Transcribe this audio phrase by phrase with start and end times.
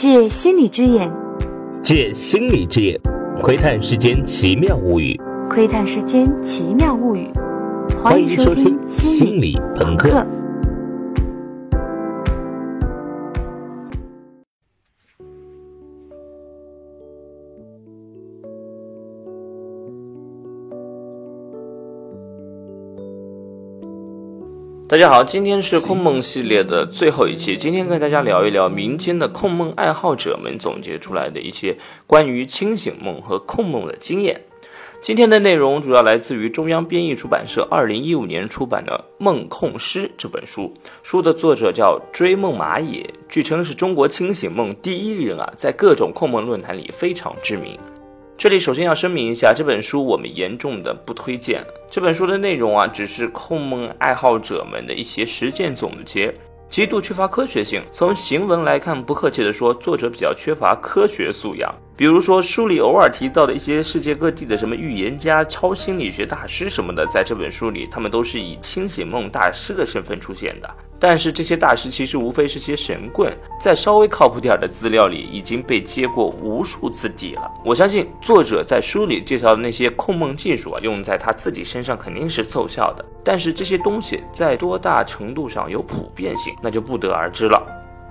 [0.00, 1.12] 借心理之眼，
[1.82, 2.98] 借心理之眼，
[3.42, 5.14] 窥探世间奇妙物语。
[5.46, 7.28] 窥探世间奇妙物语。
[8.02, 10.08] 欢迎收听《心理朋克》。
[24.90, 27.56] 大家好，今天是控梦系列的最后一期。
[27.56, 31.76] 今天跟大家聊一聊民间的控梦爱好者们总结出来的一些
[32.08, 34.40] 关于清醒梦和控梦的经验。
[35.00, 40.74] 今天的内容主要来自于中央编译出版社二零一五年出版的《梦控师》这本书。
[41.04, 47.78] 书的作者叫追梦马野，据称是中国清醒梦第一人啊，在各种控梦论坛里非常知名。
[48.40, 51.62] 这里首先要声明一下，这本书我们严重的不推荐。
[51.90, 56.32] 这本书的内容啊，只是控梦爱好者们的一些实践总结，
[56.70, 57.82] 极度缺乏科学性。
[57.92, 61.70] 从行文来看，不客气的说，作者比较缺乏科学素养。
[62.00, 70.76] 比如说，书里偶尔提到的一些世界各地的什么预言家、超心理学大师什么的，在这本书里，他们都是以清醒梦大师的身份出现的。
[70.98, 77.50] 但是这些大师其实无非是些神棍，在稍微靠谱点的资料里已经被接过无数次底了。
[77.62, 83.04] 我相信作者在书里介绍的那些控梦技术啊，用在他自己身上肯定是奏效的。
[83.22, 87.62] 但是这些东西在多大程度上有普遍性，那就不得而知了。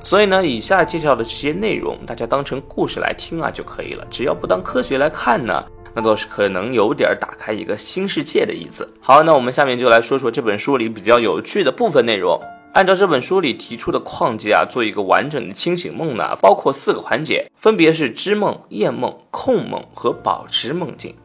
[0.04, 4.08] 所以呢，以下介绍的这些内容，大家当成故事来听啊就可以了。
[4.10, 8.88] 只要不当科学来看呢，那倒是可能有点打开一个新世界的意思。
[9.02, 12.40] 好，那我们下面就来说说这本书里比较有趣的部分内容。
[12.72, 21.16] 按照这本书里提出的框架啊，做一个完整的清醒梦呢，包括四个环节，分别是知梦、厌梦、控梦和保持梦境。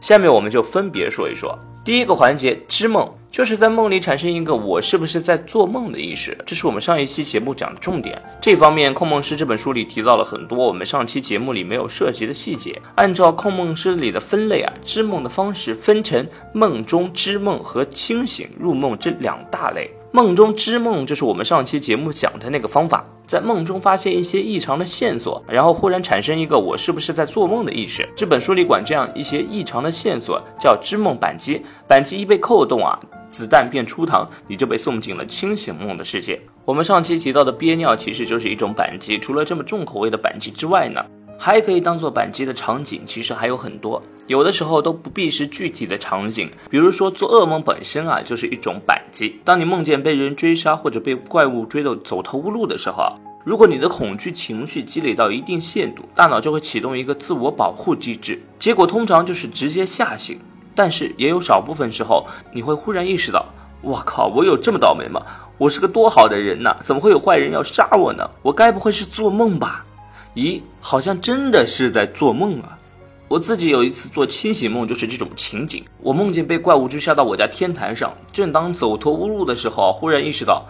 [0.00, 1.58] 下面我们就分别说一说。
[1.82, 8.20] 第一个环节，知梦，就是在梦里产生一个我是不是在做梦的意识，这是我们上一期节目讲的重点。
[8.40, 12.80] 这方面，《控梦师》这本书里提到了很多我们上期节目里没有涉及的细节。
[12.96, 19.88] 按照《控梦师》里的分类啊，知梦的方式分成梦中知梦和清醒入梦这两大类。
[20.12, 28.08] 梦中知梦就是我们上期节目讲的那个方法，在梦中发现一些异常的线索，然后忽然产生一个我是不是在做梦的意识。
[28.16, 36.40] 这本书里管这样一些异常的线索叫知梦扳机，扳机一被扣动啊，子弹便出膛，你就被送进了清醒梦的世界。
[36.64, 41.00] 我们上期提到的憋尿其实就是一种扳机，除了这么重口味的扳机之外呢？
[41.42, 49.40] 还可以当做扳机的场景，其实还有很多，有的时候都不必是具体的场景，比如说做噩梦本身啊，就是一种扳机。
[49.42, 60.38] 当你梦见被人追杀或者被怪物追得走投无路的时候啊，如果你的恐惧情绪积累到一定限度，大脑就会启动一个自我保护机制，结果通常就是直接吓醒。
[60.74, 63.46] 但是也有少部分时候，你会忽然意识到，
[63.80, 65.22] 我靠，我有这么倒霉吗？
[65.56, 68.30] 我是个多好的人呐，怎么会有坏人要杀我呢？
[68.42, 69.86] 我该不会是做梦吧？
[70.34, 72.78] 咦，好像真的是在做梦啊！
[73.26, 75.84] 我自己有一次做清醒梦，就是这种情景。
[76.00, 80.64] 我梦见被怪物追杀到我家天台上，正当走投无路的时候，忽然意识到，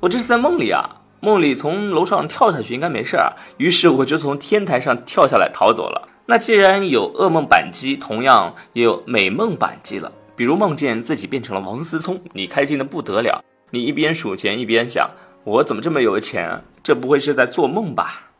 [0.00, 1.00] 我这是在梦里啊！
[1.20, 6.08] 梦里从楼上跳下去应该没事啊，于是我就从天台上跳下来逃走了。
[6.26, 10.10] 那既然有噩梦扳机，同样也有美梦扳机了。
[10.36, 15.08] 比如梦见自己变成了王思聪，你开心的不得了，你一边数钱一边想，
[15.44, 16.62] 我怎么这么有钱？
[16.82, 18.32] 这不会是在做梦吧？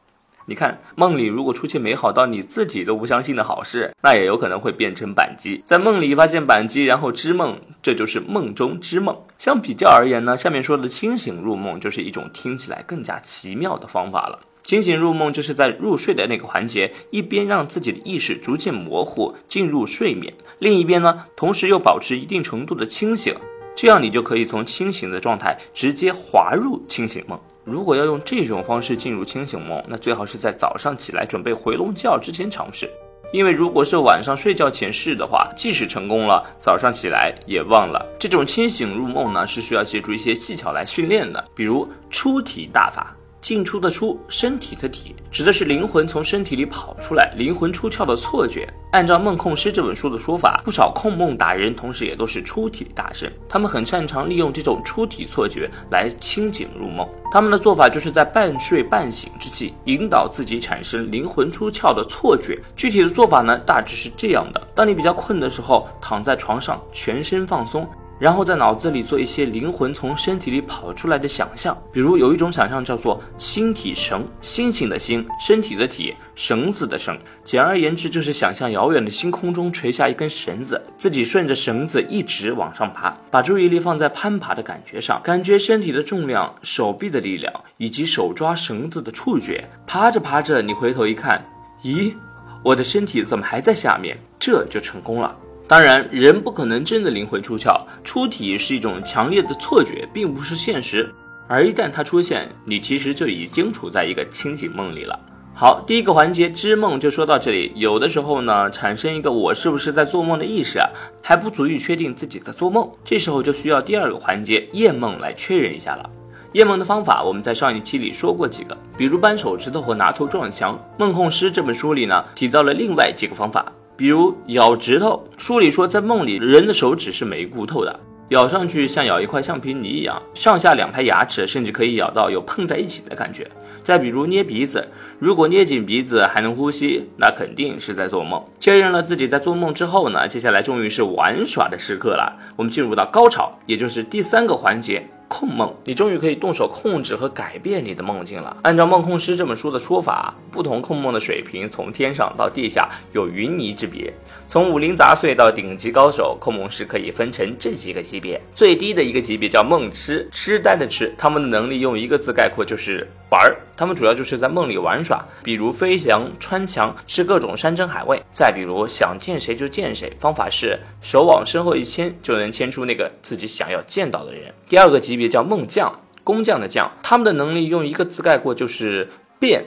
[0.47, 5.63] 你看，梦里如果出现美好到你自己都不相信的好事，那也有可能会变成扳机。
[5.65, 9.17] 在梦里发现扳机，然后织梦，这就是梦中之梦。
[9.39, 14.39] 相比较而言呢，下面说的清醒入梦就是一种听起来更加奇妙的方法了。
[14.63, 23.35] 清醒入梦就是在入睡的那个环节，一边让自己的意识逐渐模糊进入睡眠，另一边呢，同时又保持一定程度的清醒，
[23.75, 27.41] 这样你就可以从清醒的状态直接滑入清醒梦。
[27.65, 32.91] 如果要用这种方式进入清醒梦，那最好是在早上起来准备回笼觉之前尝试，
[33.33, 38.05] 因为如果是晚上睡觉前试的话，即使成功了，早上起来也忘了。
[38.19, 43.17] 这种清醒入梦呢，是需要借助一些技巧来训练的，比如出题大法。
[43.45, 48.67] 进出的出，身体的体，指的是灵魂从身体里跑出来，灵魂出窍的错觉。
[48.93, 57.07] 按照《梦控师》这本书的说法，不少控梦达人同时也都是出体大师，他们很擅长利用这种出体错觉来清醒入梦。
[57.31, 62.59] 他们的做法就是在半睡半醒之际，引导自己产生灵魂出窍的错觉。
[62.75, 67.87] 具体的做法呢，大致是这样的：当你比较困的时候，躺在床上，全身放松。
[68.19, 77.19] 然后在脑子里做一些灵魂从身体里跑出来的想象，比如有一种想象叫做星体绳，星星的星，身体的体，绳子的绳。
[77.45, 89.69] 简而言之，就是想象遥远的星空中垂下一根绳子，自己顺着绳子一直往上爬，把注意力放在攀爬的感觉上，感觉身体的重量、手臂的力量以及手抓绳子的触觉。
[89.87, 91.45] 爬着爬着，你回头一看，
[91.83, 92.15] 咦，
[92.63, 94.17] 我的身体怎么还在下面？
[94.39, 95.37] 这就成功了。
[95.67, 101.11] 当然，人不可能真的灵魂出窍，出体是一种强烈的错觉，并不是现实。
[101.49, 105.19] 而一旦它出现，你其实就已经处在一个清醒梦里了。
[105.55, 107.73] 好，第一个环节知梦就说到这里。
[107.77, 110.87] 有的时候呢，产生一个我是不是在做梦的意识啊，
[111.23, 112.91] 还不足以确定自己在做梦。
[113.03, 116.11] 这时候就需要第二个环节验梦来确认一下了。
[116.53, 120.75] 验梦的方法，我们在上一期里说过几个，比如扳手指头和拿头撞墙。
[120.99, 123.73] 《梦控师》这本书里呢，提到了另外几个方法。
[123.97, 128.01] 比如咬指头，书里说在梦里人的手指是没骨头的，
[128.31, 133.49] 咬上去像咬一块橡皮泥一样，上下两排牙齿甚至可以咬到有碰在一起的感觉。
[133.85, 134.89] 再比如捏鼻子，
[135.19, 138.43] 如果捏紧鼻子还能呼吸，那肯定是在做梦。
[138.59, 145.07] 确认了自己在做梦之后呢，接下来终于是玩耍的时刻了，我们进入到高潮，也就是第三个环节。
[145.37, 148.57] 控梦，你终于可以动手控制和改变你的梦境了。
[148.63, 154.15] 按照《梦控师》这本书的说法，不同控梦的水平从天上到地下有云泥之别。
[154.47, 158.41] 从武林杂碎到顶级高手，控梦师可以分成这几个级别。
[158.55, 163.57] 最低的一个级别叫梦痴，痴呆的痴，他们的能力用一个字概括就是玩儿。
[163.77, 174.55] 他们主要就是在梦里玩耍，比如飞翔、穿墙，吃各种山珍海味；再比如想见谁就见谁，方法是手往身后一牵，就能牵出那个自己想要见到的人。
[174.69, 179.09] 第二个级别也叫梦匠，工匠的匠，他们的能力用一个字概括就是
[179.41, 179.65] 变，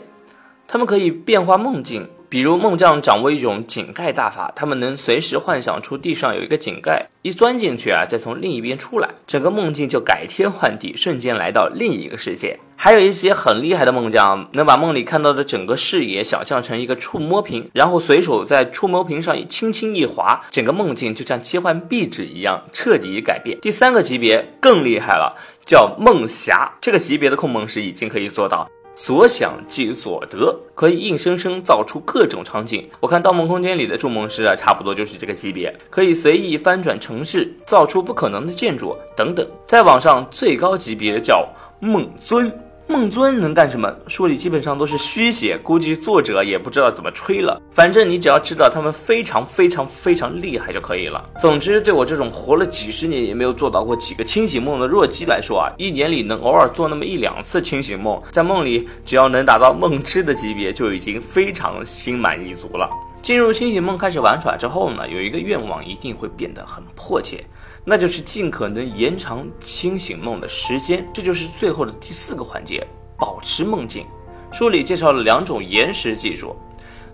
[0.68, 2.08] 他们可以变化梦境。
[2.30, 12.60] 比如梦匠掌握一种井盖大法，他们能随时幻想出地上有一个井盖，一钻进去啊，再从另一边出来，整个梦境就改天换地，瞬间来到另一个世界。
[12.76, 23.58] 还有一些很厉害的梦匠，能把梦里看到的整个视野想象成一个触摸屏，然后随手在触摸屏上轻轻一划，整个梦境就像切换壁纸一样彻底改变。
[23.62, 25.36] 第三个级别更厉害了，
[25.66, 28.70] 叫梦侠，这个级别的控梦师已经可以做到。
[28.98, 32.90] 所想即所得，可以硬生生造出各种场景。
[33.00, 39.48] 我看《盗梦空间》里的筑梦师啊，差不多就是这个级别，可以随意翻转城市，造出不可能的建筑等等。
[39.66, 41.48] 在网上，最高级别叫
[41.80, 42.52] 梦尊。
[42.90, 43.94] 梦尊能干什么？
[44.08, 47.62] 书里基本上都是虚写，估计作者也不知道怎么吹了。
[47.70, 51.30] 反正你只要知道他们非常非常非常厉害就可以了。
[51.38, 62.90] 总之，对我这种活了几十年也没有做到过几个清醒梦的弱鸡来说啊，一年里能偶尔做那么一两次清醒梦，在梦里只要能达到梦痴的级别，就已经非常心满意足了。
[63.22, 67.44] 进入清醒梦开始玩耍之后呢，有一个愿望一定会变得很迫切。
[67.90, 72.86] 那就是尽可能延长清醒梦的时间，这就是最后的第四个环节，
[73.18, 74.06] 保持梦境。
[74.52, 76.54] 书里介绍了两种延时技术。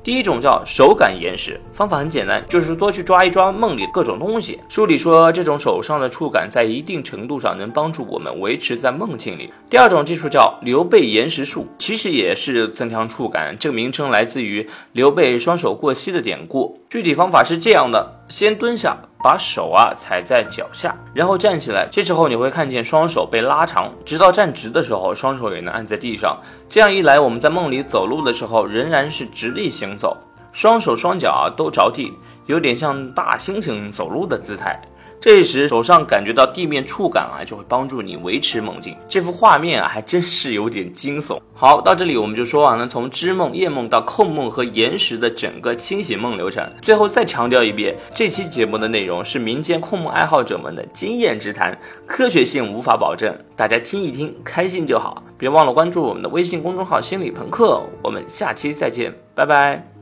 [0.01, 4.59] 第一种叫手感延时，方法很简单，就是多去抓一抓梦里各种东西。
[4.67, 9.53] 书里说，这种手上的触感在一定程度上能帮助我们维持在梦境里。
[9.69, 16.81] 第二种技术叫刘备延时术，其实也是增强触感，这个名称来自于刘备双手过膝的典故。
[16.89, 18.97] 具体方法是这样的：先蹲下。
[19.23, 21.87] 把手啊踩在脚下，然后站起来。
[21.89, 26.37] 这时候你会看见双手被拉长，直到站直的时候，双手也能按在地上。
[26.67, 30.17] 这样一来，我们在梦里走路的时候仍然是直立行走，
[30.51, 32.11] 双手双脚啊都着地，
[32.47, 34.77] 有点像大猩猩走路的姿态。
[35.23, 38.93] 这时手上感觉到地面触感啊，就会帮助你维持梦境。
[39.07, 41.39] 这幅画面啊，还真是有点惊悚。
[41.53, 46.69] 好，到这里我们就说完了从知梦、夜梦到控梦和延时的整个清醒梦流程。
[46.81, 55.23] 最后再强调一遍，这期节目的内容是民间控梦爱好者们的经验之谈，科学性无法保证，大家听一听，开心就好。
[55.37, 59.93] 别忘了关注我们的微信公众号“心理朋克”，我们下期再见，拜拜。